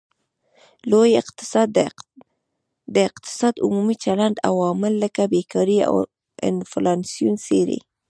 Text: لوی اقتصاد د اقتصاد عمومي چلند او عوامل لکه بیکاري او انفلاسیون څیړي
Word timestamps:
لوی 0.89 1.11
اقتصاد 1.21 1.67
د 2.95 2.97
اقتصاد 3.09 3.55
عمومي 3.65 3.95
چلند 4.03 4.35
او 4.47 4.53
عوامل 4.63 4.93
لکه 5.03 5.23
بیکاري 5.33 5.79
او 5.87 5.95
انفلاسیون 6.49 7.35
څیړي 7.45 7.79